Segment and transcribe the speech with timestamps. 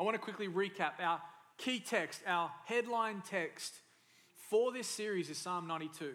[0.00, 1.20] I want to quickly recap our
[1.58, 3.74] key text, our headline text
[4.48, 6.14] for this series is Psalm 92.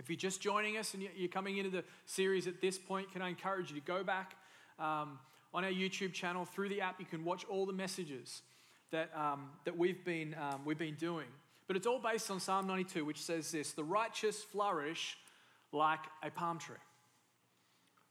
[0.00, 3.22] If you're just joining us and you're coming into the series at this point, can
[3.22, 4.34] I encourage you to go back
[4.80, 5.20] um,
[5.54, 6.98] on our YouTube channel through the app?
[6.98, 8.42] You can watch all the messages
[8.90, 11.28] that, um, that we've, been, um, we've been doing.
[11.68, 15.18] But it's all based on Psalm 92, which says this The righteous flourish
[15.70, 16.74] like a palm tree.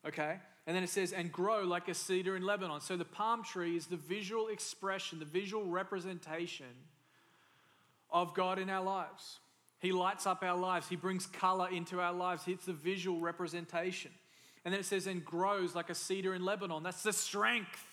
[0.08, 0.38] Okay?
[0.72, 2.80] And then it says, and grow like a cedar in Lebanon.
[2.80, 6.66] So the palm tree is the visual expression, the visual representation
[8.10, 9.40] of God in our lives.
[9.80, 10.88] He lights up our lives.
[10.88, 12.44] He brings color into our lives.
[12.48, 14.12] It's the visual representation.
[14.64, 16.84] And then it says, and grows like a cedar in Lebanon.
[16.84, 17.86] That's the strength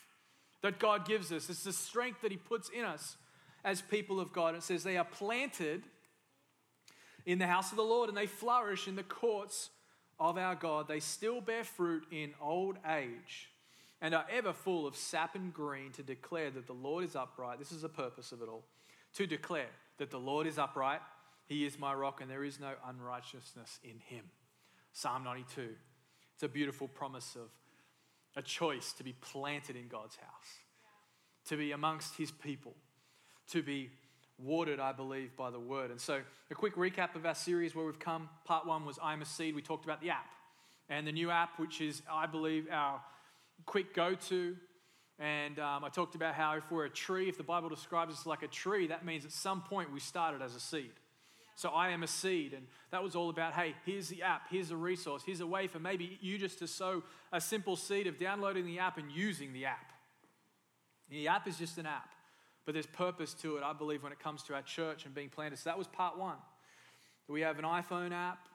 [0.62, 1.50] that God gives us.
[1.50, 3.16] It's the strength that He puts in us
[3.64, 4.54] as people of God.
[4.54, 5.82] It says, they are planted
[7.26, 9.70] in the house of the Lord and they flourish in the courts
[10.18, 10.88] of our God.
[10.88, 13.50] They still bear fruit in old age
[14.00, 17.58] and are ever full of sap and green to declare that the Lord is upright.
[17.58, 18.64] This is the purpose of it all
[19.14, 21.00] to declare that the Lord is upright
[21.48, 24.24] he is my rock, and there is no unrighteousness in him.
[24.92, 25.70] Psalm 92.
[26.34, 27.48] It's a beautiful promise of
[28.36, 30.58] a choice to be planted in God's house,
[31.46, 32.74] to be amongst his people,
[33.50, 33.90] to be
[34.38, 35.90] watered, I believe, by the word.
[35.90, 38.28] And so, a quick recap of our series where we've come.
[38.44, 39.54] Part one was I'm a seed.
[39.54, 40.26] We talked about the app
[40.88, 43.00] and the new app, which is, I believe, our
[43.66, 44.56] quick go to.
[45.18, 48.24] And um, I talked about how if we're a tree, if the Bible describes us
[48.24, 50.92] like a tree, that means at some point we started as a seed.
[51.56, 52.52] So I am a seed.
[52.52, 55.66] And that was all about hey, here's the app, here's a resource, here's a way
[55.66, 59.52] for maybe you just to sow a simple seed of downloading the app and using
[59.52, 59.92] the app.
[61.10, 62.10] The app is just an app,
[62.68, 65.30] but there's purpose to it, I believe, when it comes to our church and being
[65.30, 65.58] planted.
[65.58, 66.36] So that was part one.
[67.26, 68.46] We have an iPhone app,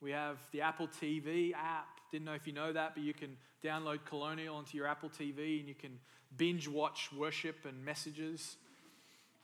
[0.00, 1.88] we have the Apple TV app.
[2.12, 5.58] Didn't know if you know that, but you can download Colonial onto your Apple TV
[5.58, 5.98] and you can
[6.36, 8.58] binge watch worship and messages.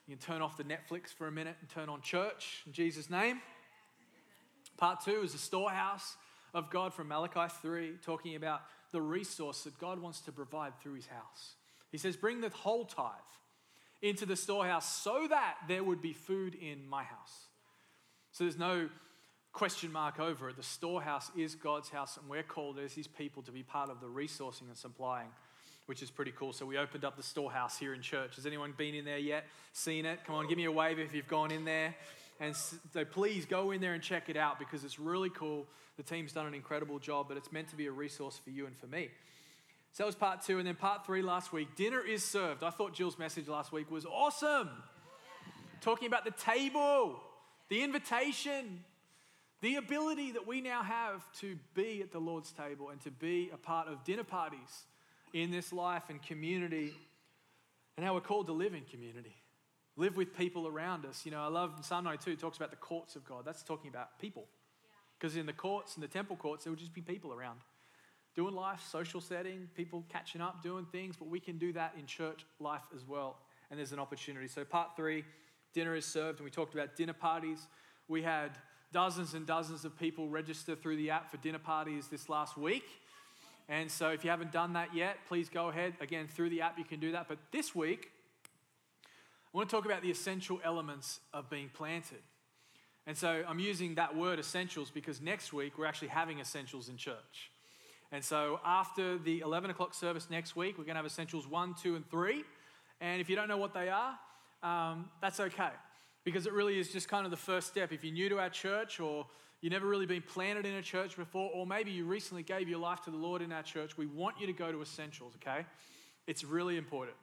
[0.06, 3.10] You can turn off the Netflix for a minute and turn on church in Jesus'
[3.10, 3.40] name.
[4.76, 6.14] Part two is the storehouse
[6.54, 8.60] of God from Malachi 3, talking about
[8.92, 11.56] the resource that God wants to provide through his house.
[11.90, 13.10] He says, Bring the whole tithe
[14.04, 17.46] into the storehouse so that there would be food in my house.
[18.32, 18.88] So there's no
[19.52, 20.56] question mark over it.
[20.56, 24.00] The storehouse is God's house, and we're called as his people to be part of
[24.00, 25.30] the resourcing and supplying
[25.86, 26.52] which is pretty cool.
[26.52, 28.36] So we opened up the storehouse here in church.
[28.36, 29.44] Has anyone been in there yet?
[29.72, 30.20] Seen it?
[30.26, 31.94] Come on, give me a wave if you've gone in there.
[32.40, 35.66] And so please go in there and check it out because it's really cool.
[35.96, 38.66] The team's done an incredible job, but it's meant to be a resource for you
[38.66, 39.10] and for me.
[39.94, 40.58] So that was part two.
[40.58, 42.64] And then part three last week dinner is served.
[42.64, 44.68] I thought Jill's message last week was awesome.
[45.80, 47.20] Talking about the table,
[47.68, 48.82] the invitation,
[49.60, 53.50] the ability that we now have to be at the Lord's table and to be
[53.54, 54.84] a part of dinner parties
[55.32, 56.92] in this life and community
[57.96, 59.36] and how we're called to live in community.
[59.96, 61.24] Live with people around us.
[61.24, 63.44] You know, I love Psalm 92 talks about the courts of God.
[63.44, 64.46] That's talking about people.
[65.16, 67.60] Because in the courts, in the temple courts, there would just be people around.
[68.34, 72.06] Doing life, social setting, people catching up, doing things, but we can do that in
[72.06, 73.36] church life as well.
[73.70, 74.48] And there's an opportunity.
[74.48, 75.24] So, part three,
[75.72, 77.66] dinner is served, and we talked about dinner parties.
[78.08, 78.50] We had
[78.92, 82.84] dozens and dozens of people register through the app for dinner parties this last week.
[83.68, 85.94] And so if you haven't done that yet, please go ahead.
[86.00, 87.26] Again, through the app, you can do that.
[87.28, 88.10] But this week,
[89.04, 92.22] I want to talk about the essential elements of being planted.
[93.06, 96.96] And so I'm using that word essentials because next week we're actually having essentials in
[96.96, 97.50] church.
[98.12, 101.74] And so after the 11 o'clock service next week, we're going to have essentials one,
[101.74, 102.44] two, and three.
[103.00, 104.18] And if you don't know what they are,
[104.62, 105.70] um, that's okay
[106.24, 107.92] because it really is just kind of the first step.
[107.92, 109.26] If you're new to our church or
[109.60, 112.78] you've never really been planted in a church before, or maybe you recently gave your
[112.78, 115.66] life to the Lord in our church, we want you to go to Essentials, okay?
[116.26, 117.16] It's really important.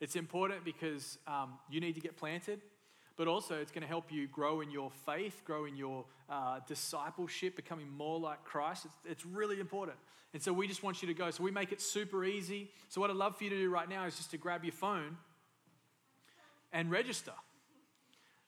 [0.00, 2.60] It's important because um, you need to get planted,
[3.18, 6.60] but also it's going to help you grow in your faith, grow in your uh,
[6.66, 8.86] discipleship, becoming more like Christ.
[8.86, 9.98] It's, it's really important.
[10.32, 11.30] And so we just want you to go.
[11.30, 12.70] So we make it super easy.
[12.88, 14.72] So, what I'd love for you to do right now is just to grab your
[14.72, 15.16] phone
[16.72, 17.32] and register.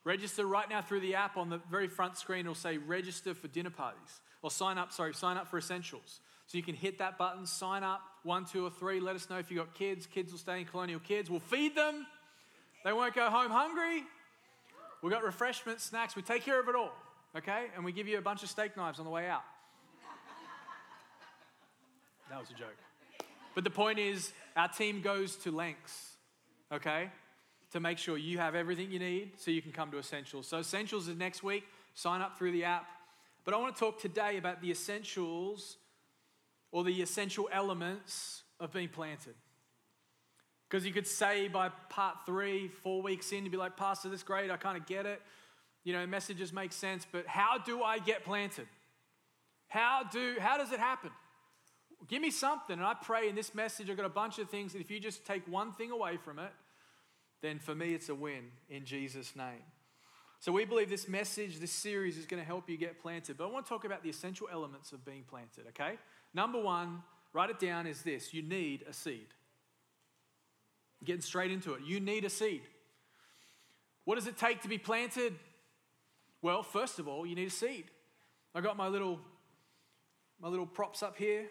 [0.03, 2.41] Register right now through the app on the very front screen.
[2.41, 6.21] It'll say register for dinner parties or sign up, sorry, sign up for essentials.
[6.47, 8.99] So you can hit that button, sign up, one, two, or three.
[8.99, 10.05] Let us know if you've got kids.
[10.07, 11.29] Kids will stay in Colonial Kids.
[11.29, 12.05] We'll feed them.
[12.83, 14.03] They won't go home hungry.
[15.01, 16.15] We got refreshments, snacks.
[16.15, 16.91] We take care of it all,
[17.35, 17.67] okay?
[17.75, 19.43] And we give you a bunch of steak knives on the way out.
[22.29, 22.77] That was a joke.
[23.55, 26.11] But the point is, our team goes to lengths,
[26.71, 27.09] okay,
[27.73, 30.47] to make sure you have everything you need so you can come to Essentials.
[30.47, 31.65] So, Essentials is next week.
[31.93, 32.85] Sign up through the app.
[33.43, 35.77] But I want to talk today about the essentials
[36.71, 39.33] or the essential elements of being planted.
[40.71, 44.21] Because you could say by part three, four weeks in, you'd be like, Pastor, this
[44.21, 45.21] is great, I kind of get it.
[45.83, 48.67] You know, messages make sense, but how do I get planted?
[49.67, 51.09] How do how does it happen?
[52.07, 52.77] Give me something.
[52.77, 55.01] And I pray in this message, I've got a bunch of things that if you
[55.01, 56.51] just take one thing away from it,
[57.41, 59.63] then for me it's a win in Jesus' name.
[60.39, 63.37] So we believe this message, this series is going to help you get planted.
[63.37, 65.97] But I want to talk about the essential elements of being planted, okay?
[66.33, 67.03] Number one,
[67.33, 69.27] write it down, is this you need a seed.
[71.03, 71.81] Getting straight into it.
[71.83, 72.61] You need a seed.
[74.05, 75.35] What does it take to be planted?
[76.41, 77.85] Well, first of all, you need a seed.
[78.53, 79.19] I got my little
[80.39, 81.45] my little props up here.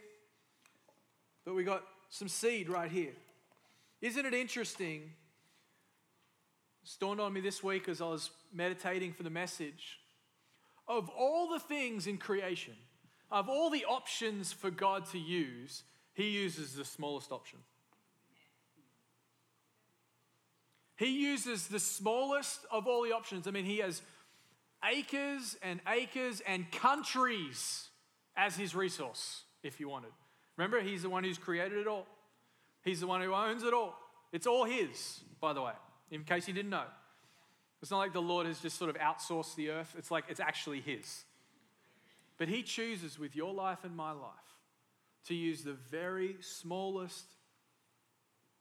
[1.45, 3.13] But we got some seed right here.
[4.01, 5.13] Isn't it interesting?
[6.83, 10.01] It's dawned on me this week as I was meditating for the message.
[10.89, 12.75] Of all the things in creation,
[13.31, 17.61] of all the options for God to use, He uses the smallest option.
[21.01, 23.49] He uses the smallest of all the options.
[23.49, 24.03] I mean, He has
[24.85, 27.89] acres and acres and countries
[28.37, 30.11] as His resource, if you wanted.
[30.59, 32.07] Remember, He's the one who's created it all,
[32.85, 33.97] He's the one who owns it all.
[34.31, 35.73] It's all His, by the way,
[36.11, 36.85] in case you didn't know.
[37.81, 40.39] It's not like the Lord has just sort of outsourced the earth, it's like it's
[40.39, 41.25] actually His.
[42.37, 44.31] But He chooses with your life and my life
[45.29, 47.25] to use the very smallest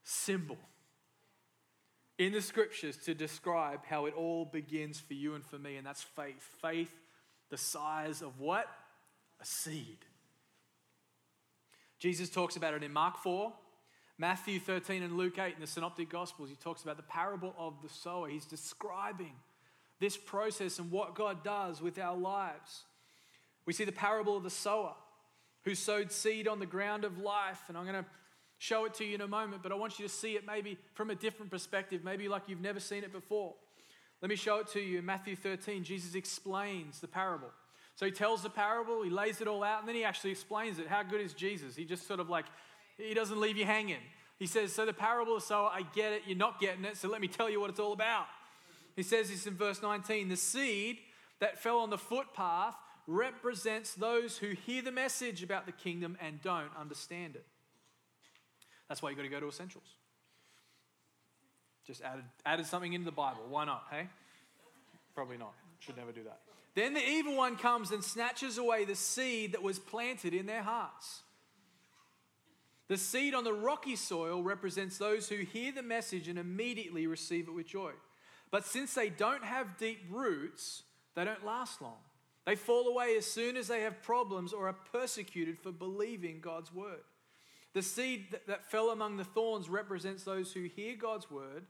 [0.05, 0.57] symbol
[2.19, 5.87] in the scriptures to describe how it all begins for you and for me, and
[5.87, 6.47] that's faith.
[6.61, 6.93] Faith,
[7.49, 8.67] the size of what?
[9.41, 9.99] A seed.
[11.97, 13.53] Jesus talks about it in Mark 4,
[14.17, 16.49] Matthew 13, and Luke 8 in the Synoptic Gospels.
[16.49, 18.27] He talks about the parable of the sower.
[18.27, 19.33] He's describing
[20.01, 22.83] this process and what God does with our lives.
[23.65, 24.93] We see the parable of the sower
[25.63, 27.61] who sowed seed on the ground of life.
[27.69, 28.09] And I'm going to
[28.59, 30.77] show it to you in a moment, but I want you to see it maybe
[30.93, 33.53] from a different perspective, maybe like you've never seen it before.
[34.21, 35.83] Let me show it to you in Matthew 13.
[35.83, 37.49] Jesus explains the parable.
[37.95, 40.77] So he tells the parable, he lays it all out, and then he actually explains
[40.77, 40.87] it.
[40.87, 41.75] How good is Jesus?
[41.75, 42.45] He just sort of like,
[42.97, 44.01] he doesn't leave you hanging.
[44.37, 47.07] He says, So the parable of sower, I get it, you're not getting it, so
[47.07, 48.25] let me tell you what it's all about.
[48.95, 50.97] He says this in verse 19 The seed
[51.39, 52.75] that fell on the footpath
[53.07, 57.45] represents those who hear the message about the kingdom and don't understand it.
[58.89, 59.85] That's why you've got to go to essentials.
[61.85, 63.41] Just added, added something into the Bible.
[63.47, 64.07] Why not, hey?
[65.15, 65.53] Probably not.
[65.79, 66.39] Should never do that.
[66.75, 70.61] Then the evil one comes and snatches away the seed that was planted in their
[70.61, 71.21] hearts.
[72.87, 77.47] The seed on the rocky soil represents those who hear the message and immediately receive
[77.47, 77.91] it with joy.
[78.51, 80.83] But since they don't have deep roots,
[81.15, 81.97] they don't last long.
[82.45, 86.73] They fall away as soon as they have problems or are persecuted for believing God's
[86.73, 87.01] word.
[87.73, 91.65] The seed that fell among the thorns represents those who hear God's word,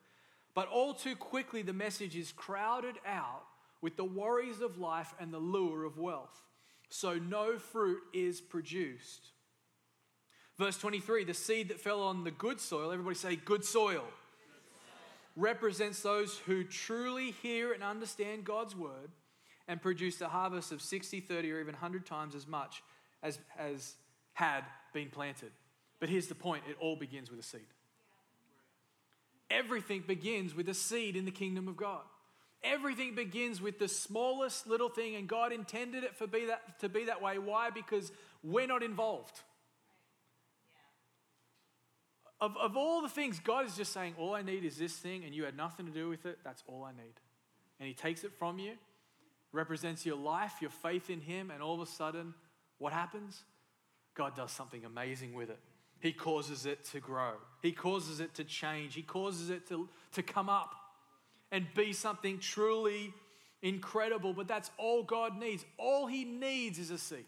[0.56, 3.44] but all too quickly the message is crowded out
[3.82, 6.44] with the worries of life and the lure of wealth.
[6.90, 9.28] So no fruit is produced.
[10.58, 14.04] Verse 23 the seed that fell on the good soil, everybody say good soil,
[15.36, 19.12] represents those who truly hear and understand God's word
[19.68, 22.84] and produce a harvest of 60, 30, or even 100 times as much
[23.22, 23.96] as, as
[24.34, 24.64] had
[24.94, 25.52] been planted.
[26.00, 27.68] But here's the point it all begins with a seed.
[29.50, 32.02] Everything begins with a seed in the kingdom of God.
[32.64, 36.90] Everything begins with the smallest little thing, and God intended it for be that, to
[36.90, 37.38] be that way.
[37.38, 37.70] Why?
[37.70, 38.12] Because
[38.44, 39.42] we're not involved.
[42.42, 45.24] Of, of all the things, God is just saying, All I need is this thing,
[45.24, 46.40] and you had nothing to do with it.
[46.44, 47.14] That's all I need.
[47.80, 48.74] And He takes it from you,
[49.54, 52.34] represents your life, your faith in Him, and all of a sudden,
[52.78, 53.44] what happens?
[54.16, 55.60] God does something amazing with it.
[56.00, 60.24] He causes it to grow, He causes it to change, He causes it to, to
[60.24, 60.74] come up
[61.52, 63.14] and be something truly
[63.62, 64.34] incredible.
[64.34, 65.66] But that's all God needs.
[65.78, 67.26] All He needs is a seed.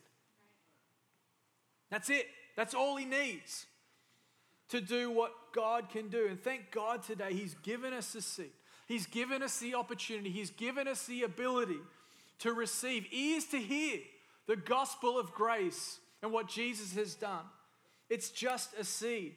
[1.90, 2.28] That's it.
[2.56, 3.66] That's all He needs
[4.70, 6.28] to do what God can do.
[6.30, 8.52] And thank God today, He's given us a seed.
[8.88, 11.80] He's given us the opportunity, He's given us the ability
[12.40, 14.00] to receive, ears to hear
[14.48, 17.46] the gospel of grace and what Jesus has done.
[18.12, 19.36] It's just a seed.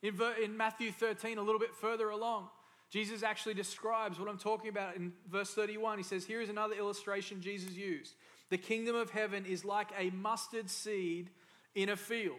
[0.00, 2.48] In, Matthew 13, a little bit further along,
[2.88, 5.98] Jesus actually describes what I'm talking about in verse 31.
[5.98, 8.14] He says, Here is another illustration Jesus used.
[8.48, 11.30] The kingdom of heaven is like a mustard seed
[11.74, 12.36] in a field.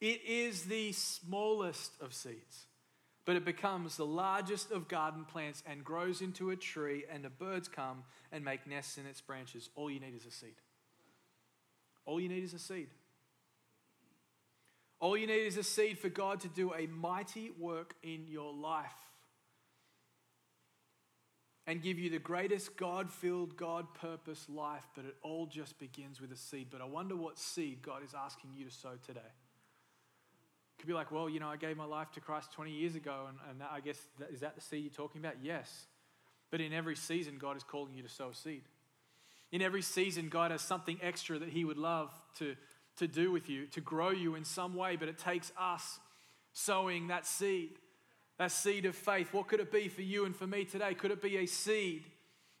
[0.00, 2.66] It is the smallest of seeds,
[3.24, 7.30] but it becomes the largest of garden plants and grows into a tree, and the
[7.30, 8.02] birds come
[8.32, 9.70] and make nests in its branches.
[9.76, 10.56] All you need is a seed.
[12.04, 12.88] All you need is a seed.
[15.00, 18.52] All you need is a seed for God to do a mighty work in your
[18.54, 18.92] life
[21.66, 26.20] and give you the greatest God filled, God purpose life, but it all just begins
[26.20, 26.68] with a seed.
[26.70, 29.20] But I wonder what seed God is asking you to sow today.
[30.78, 33.26] Could be like, well, you know, I gave my life to Christ 20 years ago,
[33.28, 35.36] and, and I guess, that, is that the seed you're talking about?
[35.42, 35.86] Yes.
[36.50, 38.62] But in every season, God is calling you to sow seed.
[39.50, 42.56] In every season, God has something extra that He would love to,
[42.98, 45.98] to do with you, to grow you in some way, but it takes us
[46.52, 47.78] sowing that seed.
[48.38, 50.94] That seed of faith, what could it be for you and for me today?
[50.94, 52.04] Could it be a seed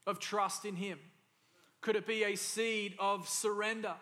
[0.06, 0.98] of trust in Him?
[1.80, 3.94] Could it be a seed of surrender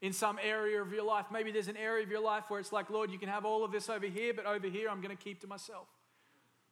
[0.00, 1.26] in some area of your life?
[1.32, 3.64] Maybe there's an area of your life where it's like, Lord, you can have all
[3.64, 5.88] of this over here, but over here I'm going to keep to myself.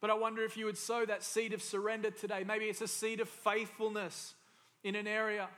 [0.00, 2.44] But I wonder if you would sow that seed of surrender today.
[2.46, 4.34] Maybe it's a seed of faithfulness
[4.84, 5.48] in an area.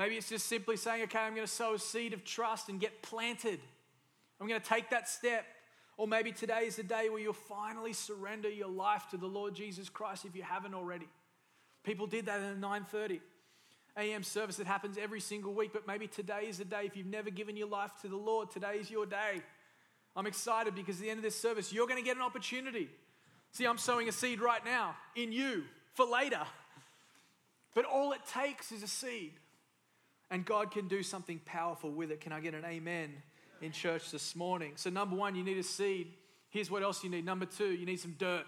[0.00, 2.80] Maybe it's just simply saying, okay, I'm going to sow a seed of trust and
[2.80, 3.60] get planted.
[4.40, 5.44] I'm going to take that step.
[5.98, 9.54] Or maybe today is the day where you'll finally surrender your life to the Lord
[9.54, 11.06] Jesus Christ if you haven't already.
[11.84, 13.20] People did that in the 9:30
[13.98, 14.22] a.m.
[14.22, 16.84] service that happens every single week, but maybe today is the day.
[16.84, 19.42] If you've never given your life to the Lord, today is your day.
[20.16, 22.88] I'm excited because at the end of this service, you're going to get an opportunity.
[23.52, 26.40] See, I'm sowing a seed right now in you for later.
[27.74, 29.34] But all it takes is a seed,
[30.30, 32.20] and God can do something powerful with it.
[32.20, 33.22] Can I get an amen?
[33.60, 34.72] in church this morning.
[34.76, 36.12] So, number one, you need a seed.
[36.48, 37.24] Here's what else you need.
[37.24, 38.44] Number two, you need some dirt.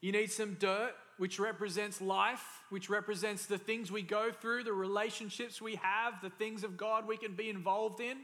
[0.00, 4.72] You need some dirt, which represents life, which represents the things we go through, the
[4.72, 8.18] relationships we have, the things of God we can be involved in.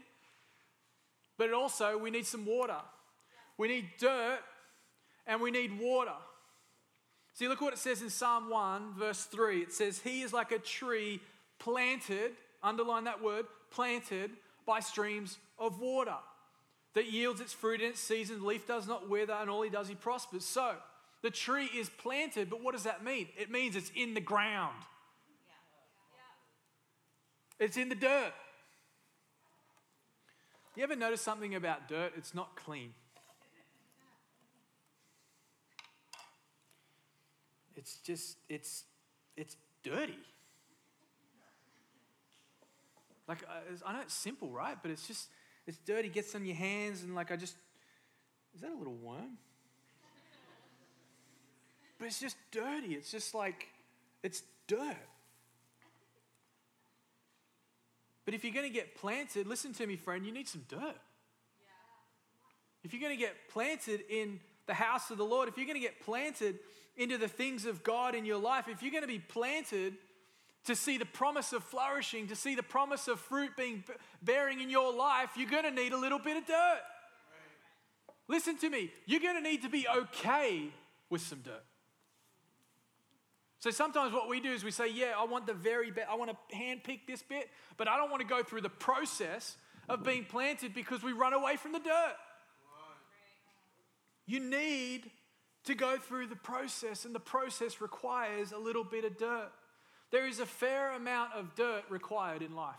[1.37, 2.79] But also, we need some water.
[3.57, 4.39] We need dirt
[5.25, 6.11] and we need water.
[7.33, 9.61] See, look what it says in Psalm 1, verse 3.
[9.61, 11.19] It says, He is like a tree
[11.57, 14.31] planted underline that word, planted
[14.65, 16.15] by streams of water
[16.93, 18.45] that yields its fruit in its season.
[18.45, 20.45] Leaf does not wither, and all he does, he prospers.
[20.45, 20.75] So
[21.21, 23.27] the tree is planted, but what does that mean?
[23.37, 24.77] It means it's in the ground,
[27.59, 28.33] it's in the dirt.
[30.75, 32.13] You ever notice something about dirt?
[32.17, 32.93] It's not clean.
[37.83, 38.85] It's just, it's,
[39.35, 40.17] it's dirty.
[43.27, 44.77] Like, uh, I know it's simple, right?
[44.81, 45.27] But it's just,
[45.67, 47.57] it's dirty, gets on your hands, and like, I just,
[48.55, 49.37] is that a little worm?
[51.99, 52.93] but it's just dirty.
[52.93, 53.67] It's just like,
[54.23, 54.95] it's dirt.
[58.23, 60.95] But if you're going to get planted, listen to me, friend, you need some dirt.
[62.85, 65.75] If you're going to get planted in the house of the Lord, if you're going
[65.75, 66.59] to get planted
[66.95, 69.95] into the things of God in your life, if you're going to be planted
[70.65, 73.83] to see the promise of flourishing, to see the promise of fruit being
[74.21, 76.81] bearing in your life, you're going to need a little bit of dirt.
[78.27, 80.69] Listen to me, you're going to need to be okay
[81.09, 81.63] with some dirt.
[83.59, 86.15] So sometimes what we do is we say, Yeah, I want the very best, I
[86.15, 89.55] want to handpick this bit, but I don't want to go through the process
[89.89, 92.15] of being planted because we run away from the dirt.
[94.25, 95.11] You need
[95.65, 99.49] to go through the process, and the process requires a little bit of dirt.
[100.11, 102.75] There is a fair amount of dirt required in life.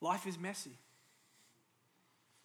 [0.00, 0.78] Life is messy.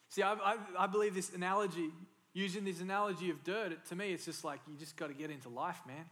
[0.10, 1.90] See, I, I, I believe this analogy,
[2.34, 5.32] using this analogy of dirt, to me, it's just like you just got to get
[5.32, 6.06] into life, man.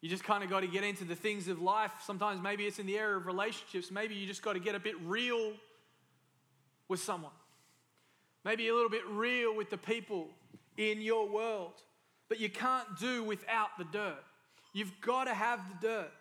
[0.00, 1.90] You just kind of got to get into the things of life.
[2.04, 3.90] Sometimes maybe it's in the area of relationships.
[3.90, 5.54] Maybe you just got to get a bit real
[6.86, 7.32] with someone.
[8.48, 10.28] Maybe a little bit real with the people
[10.76, 11.74] in your world
[12.28, 14.22] but you can't do without the dirt.
[14.72, 16.12] You've got to have the dirt.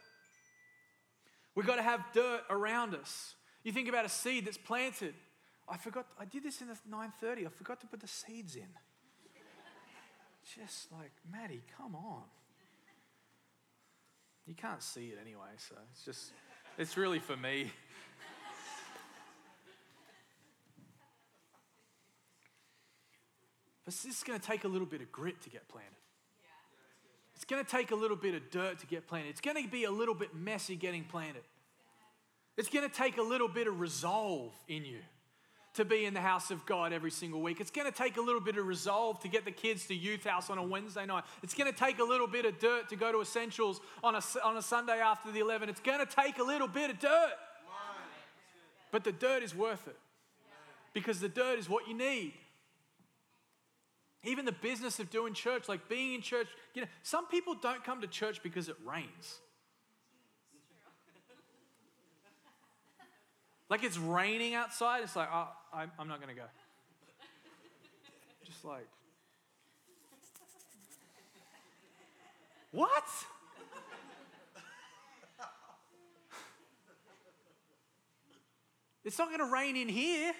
[1.55, 3.35] We've got to have dirt around us.
[3.63, 5.13] You think about a seed that's planted.
[5.67, 7.45] I forgot, I did this in the 930.
[7.45, 8.69] I forgot to put the seeds in.
[10.55, 12.23] Just like, Maddie, come on.
[14.45, 16.31] You can't see it anyway, so it's just,
[16.77, 17.71] it's really for me.
[23.87, 25.95] But this is going to take a little bit of grit to get planted.
[27.37, 29.29] It's going to take a little bit of dirt to get planted.
[29.29, 31.43] It's going to be a little bit messy getting planted.
[32.57, 34.99] It's going to take a little bit of resolve in you.
[35.75, 37.61] to be in the house of God every single week.
[37.61, 40.25] It's going to take a little bit of resolve to get the kids to youth
[40.25, 41.23] house on a Wednesday night.
[41.41, 44.21] It's going to take a little bit of dirt to go to essentials on a,
[44.43, 45.69] on a Sunday after the 11.
[45.69, 47.35] It's going to take a little bit of dirt.
[48.91, 49.95] But the dirt is worth it
[50.93, 52.33] because the dirt is what you need.
[54.23, 57.83] Even the business of doing church, like being in church, you know, some people don't
[57.83, 59.39] come to church because it rains.
[63.69, 66.47] Like it's raining outside, it's like, oh, I'm, I'm not going to go.
[68.45, 68.87] Just like,
[72.71, 73.03] what?
[79.03, 80.33] It's not going to rain in here.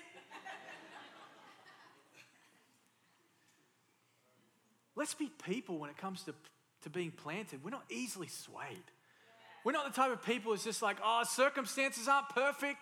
[4.98, 6.34] Let's be people when it comes to,
[6.82, 7.64] to being planted.
[7.64, 8.84] We're not easily swayed.
[9.64, 12.82] We're not the type of people who's just like, oh, circumstances aren't perfect.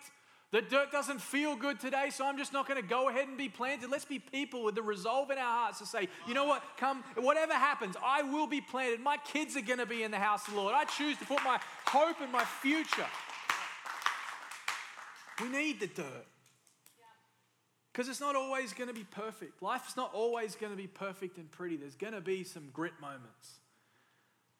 [0.50, 3.36] The dirt doesn't feel good today, so I'm just not going to go ahead and
[3.36, 3.90] be planted.
[3.90, 7.04] Let's be people with the resolve in our hearts to say, you know what, come,
[7.16, 9.00] whatever happens, I will be planted.
[9.00, 10.74] My kids are going to be in the house of the Lord.
[10.74, 13.06] I choose to put my hope in my future.
[15.42, 16.26] We need the dirt.
[17.96, 19.62] Because it's not always going to be perfect.
[19.62, 21.78] Life's not always going to be perfect and pretty.
[21.78, 23.54] There's going to be some grit moments.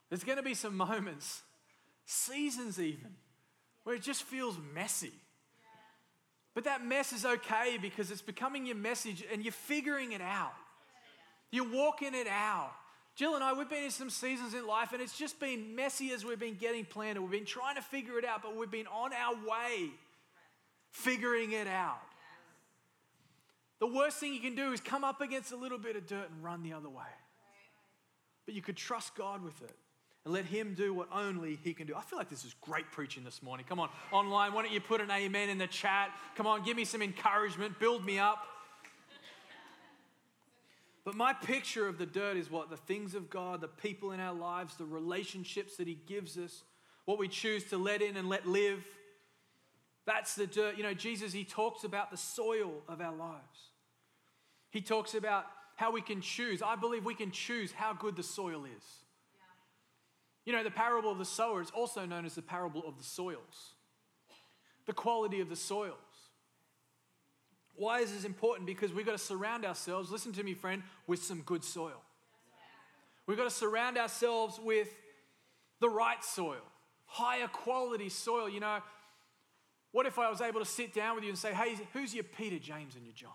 [0.09, 1.43] There's going to be some moments,
[2.07, 3.11] seasons even,
[3.85, 5.13] where it just feels messy.
[6.55, 10.55] But that mess is okay because it's becoming your message and you're figuring it out.
[11.51, 12.73] You're walking it out.
[13.17, 16.11] Jill and I, we've been in some seasons in life and it's just been messy
[16.13, 17.21] as we've been getting planted.
[17.21, 19.91] We've been trying to figure it out, but we've been on our way
[20.91, 22.01] figuring it out.
[23.79, 26.31] The worst thing you can do is come up against a little bit of dirt
[26.31, 27.05] and run the other way.
[28.47, 29.77] But you could trust God with it
[30.25, 31.95] and let Him do what only He can do.
[31.95, 33.67] I feel like this is great preaching this morning.
[33.69, 36.11] Come on, online, why don't you put an amen in the chat?
[36.37, 38.47] Come on, give me some encouragement, build me up.
[41.05, 42.69] But my picture of the dirt is what?
[42.69, 46.65] The things of God, the people in our lives, the relationships that He gives us,
[47.05, 48.85] what we choose to let in and let live.
[50.07, 50.77] That's the dirt.
[50.77, 53.71] You know, Jesus, He talks about the soil of our lives.
[54.71, 56.63] He talks about how we can choose.
[56.63, 58.85] I believe we can choose how good the soil is.
[60.45, 63.05] You know, the parable of the sower is also known as the parable of the
[63.05, 63.75] soils,
[64.87, 65.93] the quality of the soils.
[67.75, 68.67] Why is this important?
[68.67, 72.01] Because we've got to surround ourselves, listen to me, friend, with some good soil.
[73.27, 74.89] We've got to surround ourselves with
[75.81, 76.63] the right soil,
[77.07, 78.49] higher quality soil.
[78.49, 78.79] You know,
[79.97, 82.23] what if I was able to sit down with you and say, hey, who's your
[82.23, 83.31] Peter, James, and your John?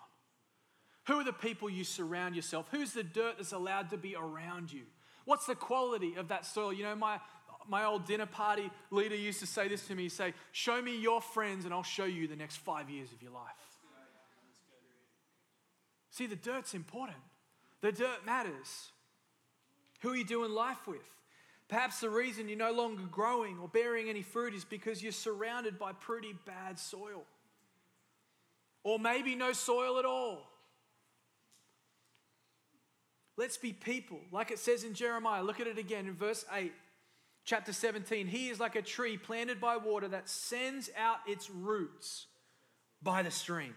[1.08, 2.68] Who are the people you surround yourself?
[2.70, 4.84] Who's the dirt that's allowed to be around you?
[5.26, 6.72] What's the quality of that soil?
[6.72, 7.20] You know, my,
[7.68, 10.04] my old dinner party leader used to say this to me.
[10.04, 13.24] He'd say, Show me your friends and I'll show you the next five years of
[13.24, 13.42] your life.
[16.12, 17.18] See, the dirt's important.
[17.82, 18.92] The dirt matters.
[20.02, 21.00] Who are you doing life with?
[21.72, 25.80] Perhaps the reason you're no longer growing or bearing any fruit is because you're surrounded
[25.80, 27.24] by pretty bad soil.
[28.84, 30.50] Or maybe no soil at all.
[33.38, 34.20] Let's be people.
[34.34, 36.74] Like it says in Jeremiah, look at it again in verse 8,
[37.46, 38.28] chapter 17.
[38.28, 42.26] He is like a tree planted by water that sends out its roots
[43.02, 43.76] by the stream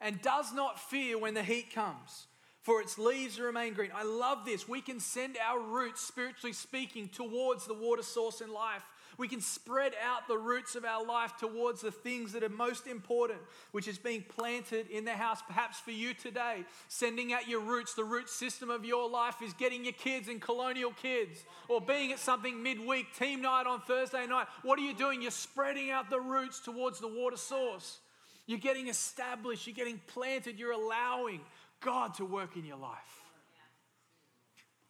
[0.00, 2.28] and does not fear when the heat comes,
[2.66, 3.92] for its leaves remain green.
[3.94, 4.68] I love this.
[4.68, 8.82] We can send our roots, spiritually speaking, towards the water source in life.
[9.18, 12.88] We can spread out the roots of our life towards the things that are most
[12.88, 13.38] important,
[13.70, 15.42] which is being planted in the house.
[15.46, 19.52] Perhaps for you today, sending out your roots, the root system of your life is
[19.52, 24.26] getting your kids in colonial kids or being at something midweek, team night on Thursday
[24.26, 24.48] night.
[24.64, 25.22] What are you doing?
[25.22, 28.00] You're spreading out the roots towards the water source.
[28.46, 31.40] You're getting established, you're getting planted, you're allowing
[31.80, 33.22] God to work in your life.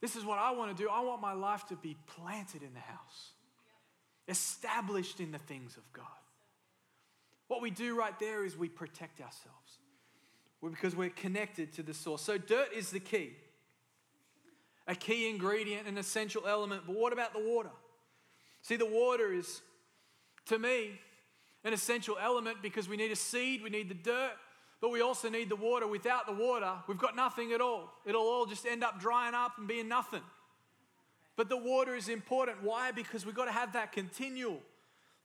[0.01, 0.89] This is what I want to do.
[0.91, 3.33] I want my life to be planted in the house
[4.29, 6.05] established in the things of God.
[7.49, 9.79] What we do right there is we protect ourselves
[10.63, 12.23] because we're connected to the source.
[12.23, 13.37] So, dirt is the key,
[14.89, 16.83] a key ingredient, an essential element.
[16.87, 17.71] But what about the water?
[18.63, 19.61] See, the water is,
[20.47, 20.99] to me,
[21.63, 24.33] an essential element because we need a seed, we need the dirt,
[24.81, 25.87] but we also need the water.
[25.87, 27.93] Without the water, we've got nothing at all.
[28.05, 30.23] It'll all just end up drying up and being nothing.
[31.37, 32.63] But the water is important.
[32.63, 32.93] Why?
[32.93, 34.61] Because we've got to have that continual,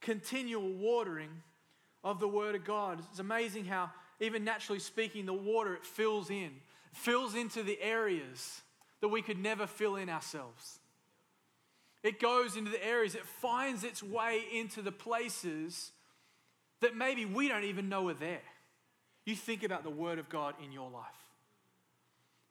[0.02, 1.30] continual watering
[2.04, 3.00] of the Word of God.
[3.12, 6.52] It's amazing how, even naturally speaking, the water it fills in,
[6.94, 8.62] fills into the areas
[9.02, 10.80] that we could never fill in ourselves.
[12.04, 15.92] It goes into the areas, it finds its way into the places
[16.82, 18.42] that maybe we don't even know are there.
[19.26, 21.06] You think about the Word of God in your life.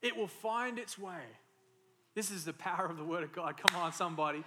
[0.01, 1.21] It will find its way.
[2.15, 3.55] This is the power of the Word of God.
[3.57, 4.43] Come on, somebody.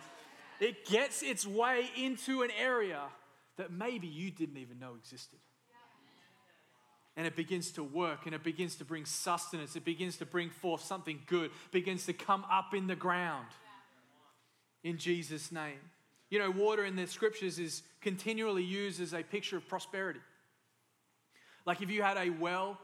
[0.60, 3.00] It gets its way into an area
[3.56, 5.38] that maybe you didn't even know existed.
[7.16, 9.76] And it begins to work and it begins to bring sustenance.
[9.76, 13.46] It begins to bring forth something good, it begins to come up in the ground
[14.82, 15.80] in Jesus' name.
[16.30, 20.20] You know, water in the scriptures is continually used as a picture of prosperity.
[21.66, 22.78] Like if you had a well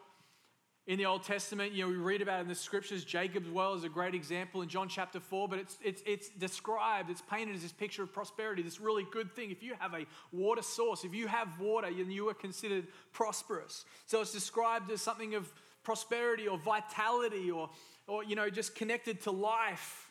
[0.86, 3.04] in the Old Testament, you know, we read about in the scriptures.
[3.04, 7.10] Jacob's well is a great example in John chapter 4, but it's, it's, it's described,
[7.10, 9.50] it's painted as this picture of prosperity, this really good thing.
[9.50, 13.84] If you have a water source, if you have water, then you are considered prosperous.
[14.06, 15.52] So it's described as something of
[15.84, 17.70] prosperity or vitality or,
[18.08, 20.10] or you know, just connected to life.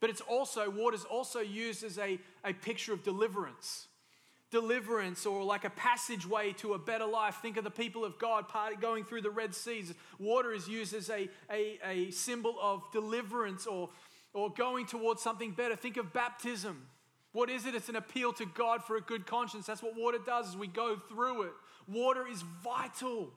[0.00, 3.86] But it's also, water is also used as a, a picture of deliverance
[4.52, 7.38] deliverance or like a passageway to a better life.
[7.42, 8.44] Think of the people of God
[8.80, 9.92] going through the Red Seas.
[10.20, 13.88] Water is used as a, a, a symbol of deliverance or,
[14.34, 15.74] or going towards something better.
[15.74, 16.86] Think of baptism.
[17.32, 17.74] What is it?
[17.74, 19.66] It's an appeal to God for a good conscience.
[19.66, 21.52] That's what water does as we go through it.
[21.88, 23.30] Water is vital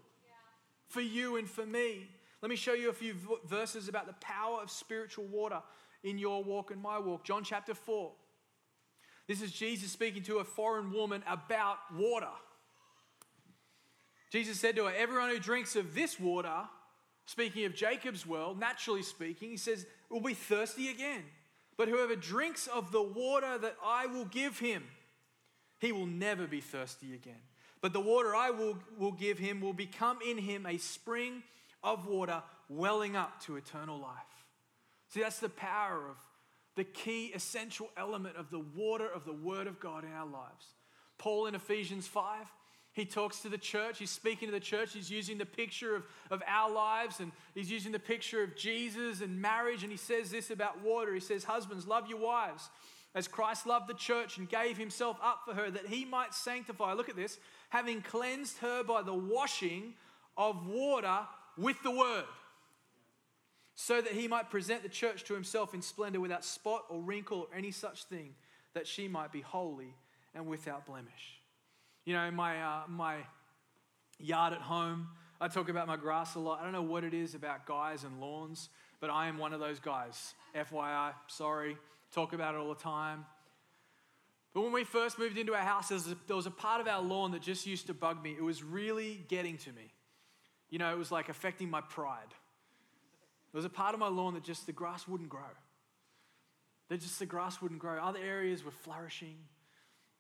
[0.89, 2.09] for you and for me.
[2.41, 3.15] Let me show you a few
[3.47, 5.61] verses about the power of spiritual water
[6.03, 7.23] in your walk and my walk.
[7.23, 8.11] John chapter 4.
[9.27, 12.29] This is Jesus speaking to a foreign woman about water.
[14.31, 16.53] Jesus said to her, Everyone who drinks of this water,
[17.25, 21.23] speaking of Jacob's well, naturally speaking, he says, will be thirsty again.
[21.77, 24.83] But whoever drinks of the water that I will give him,
[25.79, 27.41] he will never be thirsty again.
[27.81, 31.43] But the water I will, will give him will become in him a spring
[31.83, 34.11] of water welling up to eternal life.
[35.09, 36.17] See, that's the power of
[36.75, 40.73] the key essential element of the water of the Word of God in our lives.
[41.17, 42.47] Paul in Ephesians 5,
[42.91, 43.99] he talks to the church.
[43.99, 44.93] He's speaking to the church.
[44.93, 49.21] He's using the picture of, of our lives and he's using the picture of Jesus
[49.21, 49.83] and marriage.
[49.83, 51.13] And he says this about water.
[51.13, 52.69] He says, Husbands, love your wives
[53.13, 56.93] as Christ loved the church and gave himself up for her that he might sanctify.
[56.93, 59.93] Look at this, having cleansed her by the washing
[60.37, 61.19] of water
[61.57, 62.25] with the word
[63.75, 67.47] so that he might present the church to himself in splendor without spot or wrinkle
[67.51, 68.33] or any such thing,
[68.73, 69.93] that she might be holy
[70.33, 71.41] and without blemish.
[72.05, 73.17] You know, my, uh, my
[74.19, 75.09] yard at home,
[75.41, 76.59] I talk about my grass a lot.
[76.59, 78.69] I don't know what it is about guys and lawns,
[79.01, 80.33] but I am one of those guys.
[80.55, 81.77] FYI, sorry,
[82.13, 83.25] talk about it all the time.
[84.53, 86.79] But when we first moved into our house, there was, a, there was a part
[86.79, 88.31] of our lawn that just used to bug me.
[88.37, 89.91] It was really getting to me.
[90.69, 92.33] You know, it was like affecting my pride.
[93.55, 95.39] There was a part of my lawn that just the grass wouldn't grow.
[96.89, 97.93] That just the grass wouldn't grow.
[98.03, 99.37] Other areas were flourishing,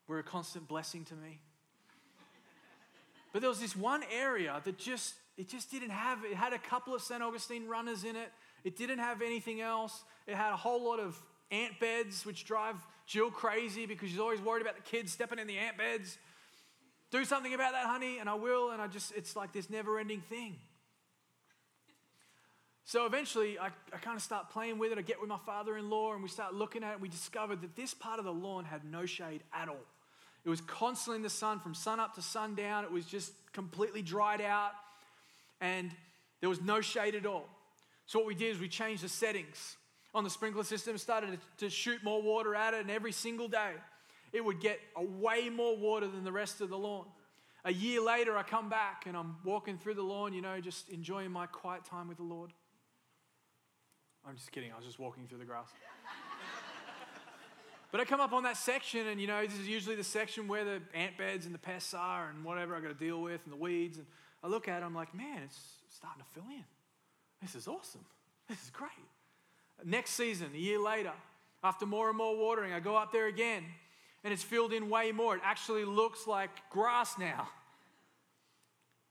[0.07, 1.41] were a constant blessing to me.
[3.33, 6.57] But there was this one area that just it just didn't have it had a
[6.57, 7.21] couple of St.
[7.21, 8.31] Augustine runners in it.
[8.63, 10.05] It didn't have anything else.
[10.27, 11.21] It had a whole lot of
[11.51, 15.47] ant beds, which drive Jill crazy because she's always worried about the kids stepping in
[15.47, 16.17] the ant beds.
[17.11, 18.71] Do something about that, honey, and I will.
[18.71, 20.55] And I just, it's like this never ending thing.
[22.87, 24.99] So eventually, I, I kind of start playing with it.
[24.99, 27.01] I get with my father in law and we start looking at it.
[27.01, 29.83] We discovered that this part of the lawn had no shade at all.
[30.45, 32.83] It was constantly in the sun from sun up to sundown.
[32.83, 34.71] It was just completely dried out
[35.59, 35.89] and
[36.41, 37.49] there was no shade at all.
[38.05, 39.77] So, what we did is we changed the settings
[40.13, 43.71] on the sprinkler system, started to, shoot more water at it, and every single day
[44.31, 47.05] it would get a way more water than the rest of the lawn.
[47.63, 50.87] A year later, I come back and I'm walking through the lawn, you know, just
[50.89, 52.51] enjoying my quiet time with the Lord.
[54.27, 54.71] I'm just kidding.
[54.71, 55.67] I was just walking through the grass.
[57.91, 60.47] but I come up on that section, and you know, this is usually the section
[60.47, 63.41] where the ant beds and the pests are and whatever I got to deal with
[63.43, 63.97] and the weeds.
[63.97, 64.07] And
[64.43, 65.59] I look at it, I'm like, man, it's
[65.89, 66.63] starting to fill in.
[67.41, 68.05] This is awesome.
[68.49, 68.89] This is great.
[69.83, 71.11] Next season, a year later,
[71.63, 73.63] after more and more watering, I go up there again,
[74.23, 75.35] and it's filled in way more.
[75.35, 77.49] It actually looks like grass now.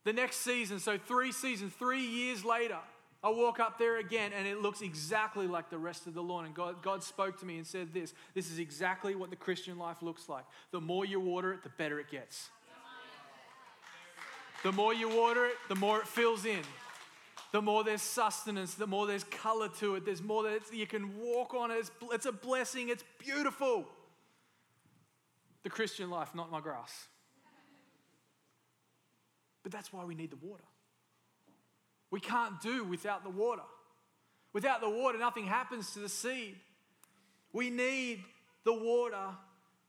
[0.04, 2.78] The next season, so three seasons, three years later,
[3.24, 6.44] I walk up there again and it looks exactly like the rest of the lawn.
[6.44, 9.78] And God, God spoke to me and said this this is exactly what the Christian
[9.78, 10.44] life looks like.
[10.72, 12.50] The more you water it, the better it gets.
[14.62, 16.60] The more you water it, the more it fills in.
[17.52, 21.18] The more there's sustenance, the more there's color to it, there's more that you can
[21.18, 21.76] walk on it.
[21.76, 23.86] It's, it's a blessing, it's beautiful.
[25.62, 27.06] The Christian life, not my grass.
[29.62, 30.64] But that's why we need the water.
[32.14, 33.64] We can't do without the water.
[34.52, 36.54] Without the water, nothing happens to the seed.
[37.52, 38.22] We need
[38.62, 39.30] the water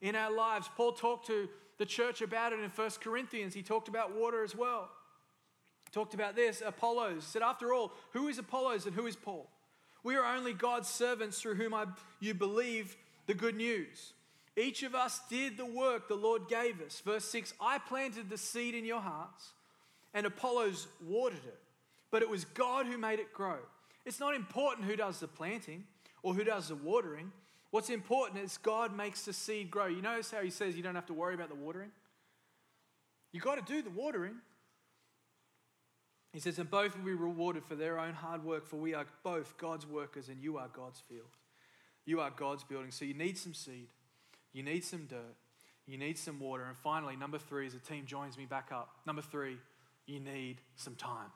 [0.02, 0.68] in our lives.
[0.76, 3.54] Paul talked to the church about it in 1 Corinthians.
[3.54, 4.90] He talked about water as well.
[5.92, 6.64] talked about this.
[6.66, 9.48] Apollos said, After all, who is Apollos and who is Paul?
[10.02, 11.86] We are only God's servants through whom I,
[12.20, 14.14] you believe the good news.
[14.58, 17.04] Each of us did the work the Lord gave us.
[17.06, 19.52] Verse 6 I planted the seed in your hearts,
[20.12, 21.60] and Apollos watered it,
[22.12, 23.58] but it was God who made it grow.
[24.06, 25.86] It's not important who does the planting
[26.24, 27.32] or who does the watering.
[27.72, 29.88] What's important is God makes the seed grow.
[29.88, 31.92] You notice how he says you don't have to worry about the watering?
[33.32, 34.36] You got to do the watering.
[36.32, 39.06] He says, and both will be rewarded for their own hard work, for we are
[39.24, 41.30] both God's workers and you are God's field.
[42.06, 42.92] You are God's building.
[42.92, 43.88] So you need some seed,
[44.54, 45.36] you need some dirt,
[45.88, 46.66] you need some water.
[46.66, 49.58] And finally, number three, as the team joins me back up, number three,
[50.06, 51.32] you need some time.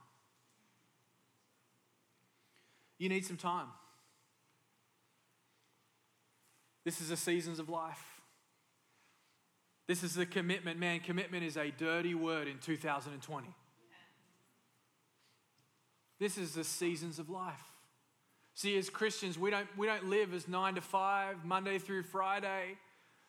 [2.99, 3.67] You need some time.
[6.85, 8.21] This is the seasons of life.
[9.87, 10.79] This is the commitment.
[10.79, 13.47] Man, commitment is a dirty word in 2020.
[16.19, 17.63] This is the seasons of life.
[18.53, 22.77] See, as Christians, we don't, we don't live as nine to five, Monday through Friday,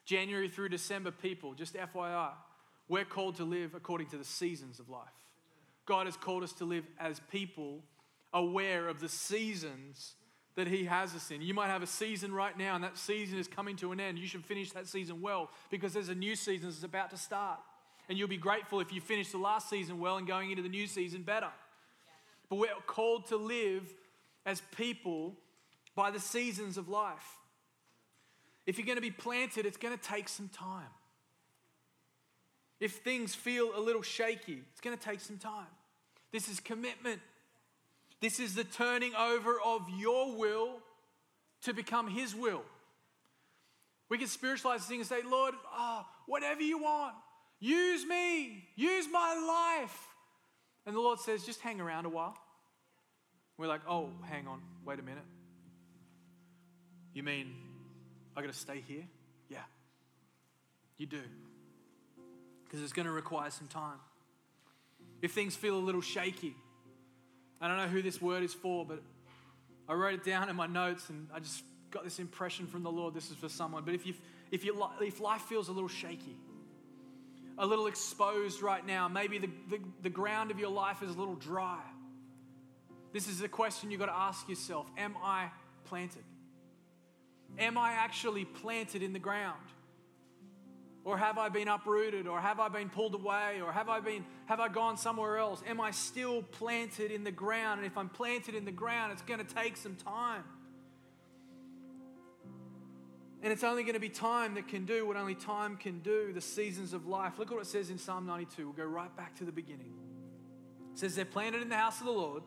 [0.05, 1.55] January through December people.
[1.55, 2.33] Just FYI,
[2.89, 5.07] we're called to live according to the seasons of life.
[5.87, 7.85] God has called us to live as people
[8.33, 10.15] aware of the seasons
[10.57, 11.43] that He has us in.
[11.43, 14.19] You might have a season right now, and that season is coming to an end.
[14.19, 17.61] You should finish that season well because there's a new season that's about to start.
[18.09, 20.69] And you'll be grateful if you finish the last season well and going into the
[20.69, 21.51] new season better.
[22.49, 23.95] But we're called to live
[24.45, 25.37] as people
[25.95, 27.39] by the seasons of life.
[28.67, 30.89] If you're going to be planted, it's going to take some time.
[32.81, 35.67] If things feel a little shaky, it's going to take some time.
[36.33, 37.21] This is commitment.
[38.21, 40.79] This is the turning over of your will
[41.63, 42.63] to become His will.
[44.09, 47.15] We can spiritualize things and say, Lord, oh, whatever you want,
[47.61, 50.07] use me, use my life.
[50.85, 52.37] And the Lord says, just hang around a while.
[53.57, 55.25] We're like, oh, hang on, wait a minute.
[57.13, 57.55] You mean
[58.37, 59.05] I got to stay here?
[59.49, 59.59] Yeah,
[60.97, 61.23] you do.
[62.65, 63.99] Because it's going to require some time.
[65.23, 66.55] If things feel a little shaky,
[67.61, 69.03] I don't know who this word is for, but
[69.89, 72.91] I wrote it down in my notes and I just got this impression from the
[72.91, 73.85] Lord this is for someone.
[73.85, 74.15] But if, you
[74.51, 76.37] if, you if life feels a little shaky,
[77.59, 81.19] a little exposed right now, maybe the, the, the ground of your life is a
[81.19, 81.81] little dry,
[83.13, 85.49] this is the question you've got to ask yourself Am I
[85.85, 86.23] planted?
[87.59, 89.59] Am I actually planted in the ground?
[91.05, 92.27] Or have I been uprooted?
[92.27, 93.61] Or have I been pulled away?
[93.63, 95.63] Or have I been have I gone somewhere else?
[95.67, 97.81] Am I still planted in the ground?
[97.81, 100.45] And if I'm planted in the ground, it's going to take some time.
[103.43, 106.31] And it's only going to be time that can do what only time can do,
[106.35, 107.39] the seasons of life.
[107.39, 108.65] Look what it says in Psalm 92.
[108.65, 109.95] We'll go right back to the beginning.
[110.93, 112.43] It says, They're planted in the house of the Lord,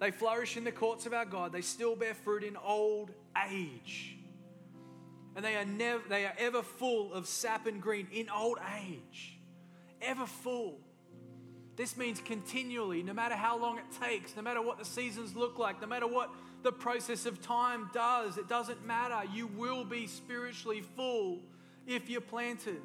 [0.00, 3.12] they flourish in the courts of our God, they still bear fruit in old
[3.48, 4.15] age
[5.36, 9.38] and they are never they are ever full of sap and green in old age.
[10.00, 10.78] Ever full.
[11.76, 15.58] This means continually no matter how long it takes no matter what the seasons look
[15.58, 16.30] like no matter what
[16.62, 19.28] the process of time does it doesn't matter.
[19.32, 21.40] You will be spiritually full
[21.86, 22.80] if you're planted.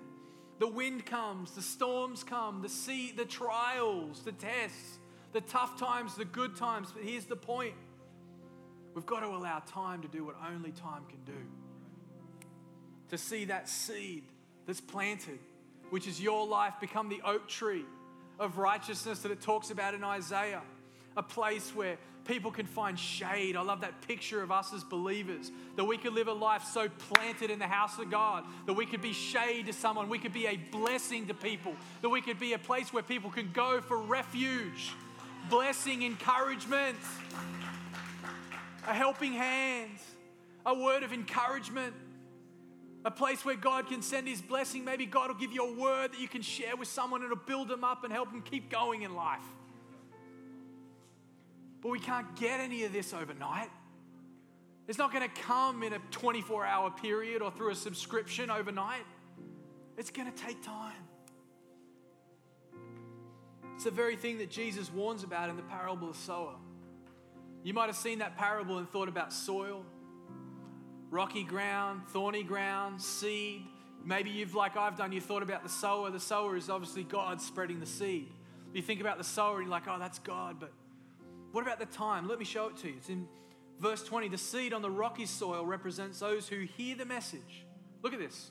[0.59, 4.99] The wind comes the storms come the sea the trials the tests
[5.31, 6.91] the tough times the good times.
[6.93, 7.75] But here's the point.
[8.93, 11.47] We've got to allow time to do what only time can do
[13.11, 14.23] to see that seed
[14.65, 15.37] that's planted,
[15.89, 17.85] which is your life, become the oak tree
[18.39, 20.61] of righteousness that it talks about in Isaiah.
[21.17, 23.57] A place where people can find shade.
[23.57, 26.87] I love that picture of us as believers, that we could live a life so
[27.09, 30.33] planted in the house of God, that we could be shade to someone, we could
[30.33, 33.81] be a blessing to people, that we could be a place where people can go
[33.81, 34.93] for refuge,
[35.49, 36.97] blessing, encouragement,
[38.87, 39.91] a helping hand,
[40.65, 41.93] a word of encouragement
[43.03, 44.85] a place where God can send His blessing.
[44.85, 47.67] Maybe God will give you a word that you can share with someone it'll build
[47.67, 49.39] them up and help them keep going in life.
[51.81, 53.69] But we can't get any of this overnight.
[54.87, 59.05] It's not going to come in a 24 hour period or through a subscription overnight.
[59.97, 60.93] It's going to take time.
[63.75, 66.55] It's the very thing that Jesus warns about in the parable of the sower.
[67.63, 69.85] You might have seen that parable and thought about soil
[71.11, 73.67] rocky ground, thorny ground, seed.
[74.03, 76.09] Maybe you've, like I've done, you thought about the sower.
[76.09, 78.31] The sower is obviously God spreading the seed.
[78.73, 80.59] You think about the sower and you're like, oh, that's God.
[80.59, 80.71] But
[81.51, 82.27] what about the time?
[82.27, 82.95] Let me show it to you.
[82.97, 83.27] It's in
[83.79, 84.29] verse 20.
[84.29, 87.65] The seed on the rocky soil represents those who hear the message.
[88.01, 88.49] Look at this.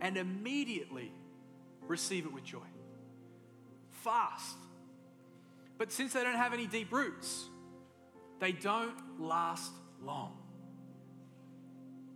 [0.00, 1.12] And immediately
[1.82, 2.60] receive it with joy.
[3.90, 4.56] Fast.
[5.76, 7.46] But since they don't have any deep roots,
[8.38, 10.36] they don't last long.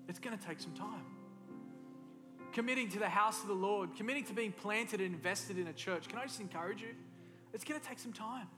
[0.09, 1.05] It's going to take some time.
[2.53, 5.73] Committing to the house of the Lord, committing to being planted and invested in a
[5.73, 6.95] church, can I just encourage you?
[7.55, 8.49] It's going to take some time.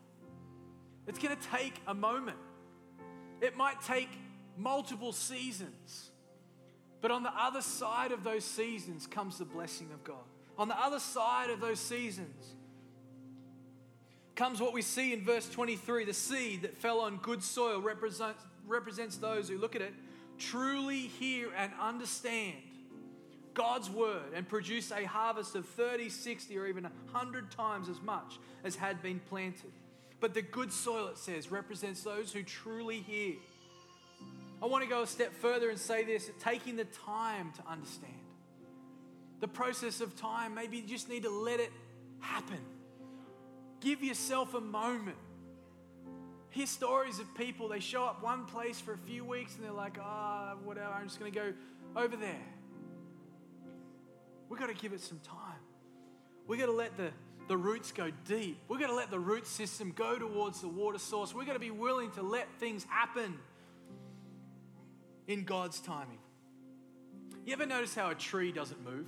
[1.07, 2.39] It's going to take a moment.
[3.41, 4.09] It might take
[4.57, 6.11] multiple seasons.
[7.01, 10.25] But on the other side of those seasons comes the blessing of God.
[10.57, 12.55] On the other side of those seasons
[14.35, 18.43] comes what we see in verse 23 the seed that fell on good soil represents,
[18.67, 19.95] represents those who look at it,
[20.39, 22.57] truly hear and understand
[23.55, 28.39] God's word and produce a harvest of 30, 60, or even 100 times as much
[28.65, 29.73] as had been planted.
[30.21, 33.35] But the good soil, it says, represents those who truly hear.
[34.63, 38.13] I want to go a step further and say this taking the time to understand.
[39.41, 41.71] The process of time, maybe you just need to let it
[42.21, 42.61] happen.
[43.81, 45.19] Give yourself a moment.
[46.55, 49.73] Hear stories of people, they show up one place for a few weeks and they're
[49.73, 51.53] like, ah, oh, whatever, I'm just going to go
[51.97, 52.47] over there.
[54.49, 55.59] We've got to give it some time.
[56.47, 57.11] We've got to let the,
[57.49, 58.57] the roots go deep.
[58.69, 61.35] We've got to let the root system go towards the water source.
[61.35, 63.37] We've got to be willing to let things happen
[65.27, 66.21] in God's timing.
[67.45, 69.07] You ever notice how a tree doesn't move?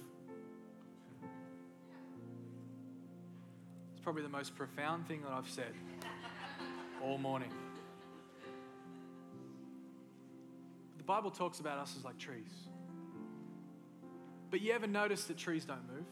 [3.93, 5.73] It's probably the most profound thing that I've said
[7.07, 7.51] all morning.
[10.99, 12.51] The Bible talks about us as like trees.
[14.51, 16.05] But you ever notice that trees don't move?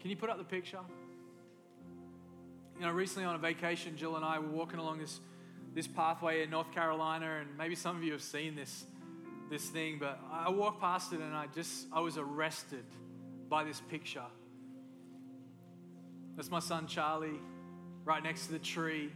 [0.00, 0.80] Can you put up the picture?
[2.78, 5.20] You know, recently on a vacation, Jill and I were walking along this,
[5.74, 8.86] this pathway in North Carolina, and maybe some of you have seen this,
[9.50, 12.84] this thing, but I walked past it and I just, I was arrested
[13.50, 14.24] by this picture
[16.36, 17.40] that's my son Charlie,
[18.04, 19.10] right next to the tree.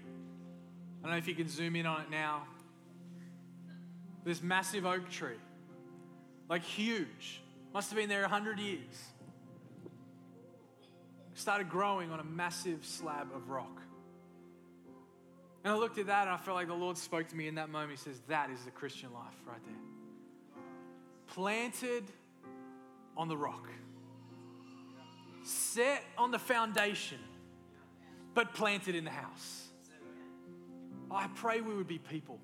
[1.00, 2.44] I don't know if you can zoom in on it now.
[4.24, 5.38] This massive oak tree,
[6.48, 7.40] like huge,
[7.72, 8.80] must have been there 100 years.
[11.34, 13.80] Started growing on a massive slab of rock.
[15.64, 17.54] And I looked at that and I felt like the Lord spoke to me in
[17.56, 17.92] that moment.
[17.92, 20.62] He says, That is the Christian life right there.
[21.28, 22.04] Planted
[23.16, 23.68] on the rock
[25.48, 27.18] set on the foundation,
[28.38, 29.66] but planted in the house.
[31.10, 32.38] I pray we would be people.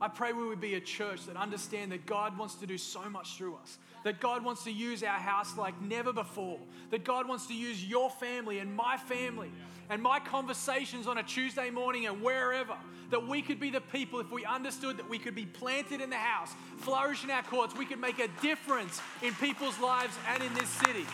[0.00, 3.06] I pray we would be a church that understand that God wants to do so
[3.10, 3.76] much through us.
[4.02, 6.58] That God wants to use our house like never before.
[6.90, 9.50] That God wants to use your family and my family
[9.90, 12.78] and my conversations on a Tuesday morning and wherever.
[13.10, 16.08] That we could be the people if we understood that we could be planted in
[16.08, 17.76] the house, flourish in our courts.
[17.76, 21.04] We could make a difference in people's lives and in this city.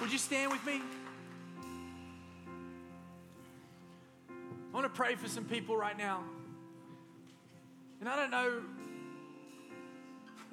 [0.00, 0.80] Would you stand with me?
[4.78, 6.22] Want to pray for some people right now.
[7.98, 8.62] And I don't know,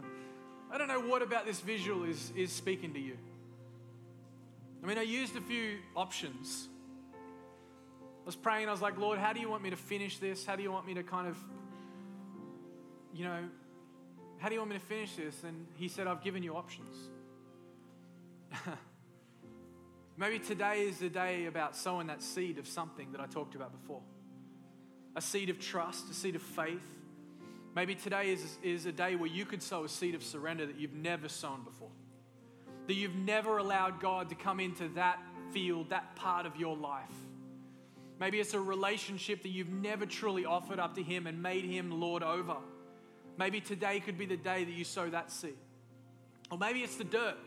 [0.71, 3.17] I don't know what about this visual is, is speaking to you.
[4.83, 6.69] I mean, I used a few options.
[7.13, 10.43] I was praying, I was like, Lord, how do you want me to finish this?
[10.43, 11.37] How do you want me to kind of,
[13.13, 13.43] you know,
[14.39, 15.43] how do you want me to finish this?
[15.43, 16.95] And he said, I've given you options.
[20.17, 23.71] Maybe today is the day about sowing that seed of something that I talked about
[23.71, 24.01] before
[25.15, 26.85] a seed of trust, a seed of faith.
[27.75, 30.79] Maybe today is, is a day where you could sow a seed of surrender that
[30.79, 31.91] you've never sown before.
[32.87, 35.19] That you've never allowed God to come into that
[35.51, 37.03] field, that part of your life.
[38.19, 41.99] Maybe it's a relationship that you've never truly offered up to Him and made Him
[41.99, 42.55] Lord over.
[43.37, 45.57] Maybe today could be the day that you sow that seed.
[46.49, 47.37] Or maybe it's the dirt.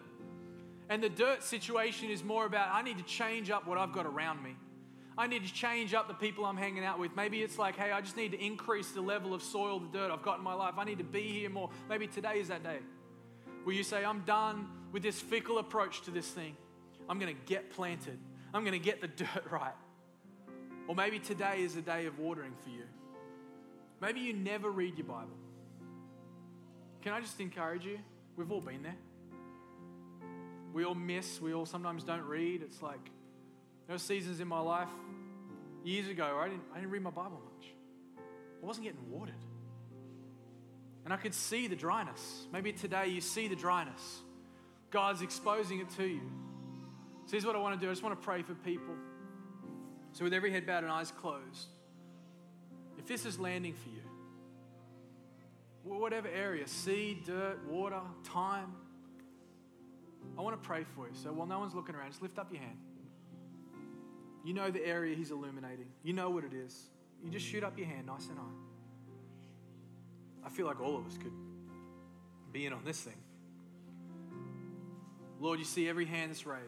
[0.91, 4.07] And the dirt situation is more about I need to change up what I've got
[4.07, 4.57] around me.
[5.19, 7.15] I need to change up the people I'm hanging out with.
[7.17, 10.11] Maybe it's like, hey, I just need to increase the level of soil, the dirt
[10.11, 10.75] I've got in my life.
[10.79, 11.71] I need to be here more.
[11.89, 12.79] Maybe today is that day
[13.65, 16.57] where you say, I'm done with this fickle approach to this thing.
[17.09, 18.19] I'm going to get planted,
[18.55, 19.75] I'm going to get the dirt right.
[20.87, 22.85] Or maybe today is a day of watering for you.
[24.01, 25.37] Maybe you never read your Bible.
[27.03, 27.99] Can I just encourage you?
[28.37, 28.97] We've all been there
[30.73, 32.63] we all miss, we all sometimes don't read.
[32.63, 33.11] It's like
[33.87, 34.89] there are seasons in my life
[35.85, 37.69] years ago I didn't, I didn't read my Bible much.
[38.63, 39.35] I wasn't getting watered.
[41.05, 42.47] And I could see the dryness.
[42.53, 44.21] Maybe today you see the dryness.
[44.91, 46.21] God's exposing it to you.
[47.27, 48.95] So here's what I want to do I just want to pray for people.
[50.13, 51.69] So, with every head bowed and eyes closed,
[52.99, 54.03] if this is landing for you,
[55.83, 58.73] whatever area seed, dirt, water, time
[60.37, 61.15] I want to pray for you.
[61.15, 62.79] So while no one's looking around, just lift up your hand.
[64.49, 65.85] You know the area He's illuminating.
[66.03, 66.75] You know what it is.
[67.23, 68.45] You just shoot up your hand nice and high.
[70.47, 71.35] I feel like all of us could
[72.51, 73.21] be in on this thing.
[75.39, 76.65] Lord, you see every hand that's raised.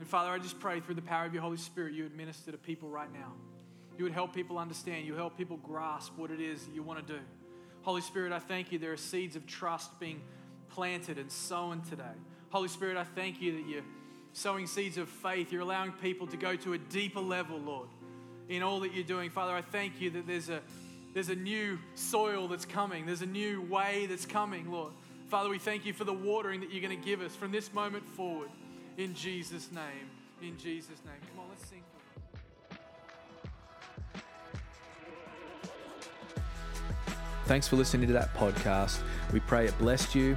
[0.00, 2.52] And Father, I just pray through the power of your Holy Spirit, you would minister
[2.52, 3.32] to people right now.
[3.96, 5.06] You would help people understand.
[5.06, 7.20] You help people grasp what it is that you want to do.
[7.84, 8.78] Holy Spirit, I thank you.
[8.78, 10.20] There are seeds of trust being
[10.68, 12.04] planted and sown today.
[12.50, 13.82] Holy Spirit, I thank you that you're
[14.32, 15.52] sowing seeds of faith.
[15.52, 17.88] You're allowing people to go to a deeper level, Lord,
[18.48, 19.30] in all that you're doing.
[19.30, 20.60] Father, I thank you that there's a
[21.14, 23.04] there's a new soil that's coming.
[23.04, 24.92] There's a new way that's coming, Lord.
[25.28, 27.72] Father, we thank you for the watering that you're going to give us from this
[27.72, 28.48] moment forward.
[28.96, 30.10] In Jesus' name.
[30.40, 31.14] In Jesus' name.
[31.30, 31.82] Come on, let's sing.
[37.46, 39.00] Thanks for listening to that podcast.
[39.32, 40.36] We pray it blessed you